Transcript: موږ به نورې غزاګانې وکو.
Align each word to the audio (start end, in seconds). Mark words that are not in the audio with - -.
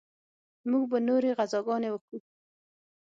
موږ 0.69 0.83
به 0.91 0.97
نورې 1.07 1.29
غزاګانې 1.37 1.89
وکو. 1.91 2.17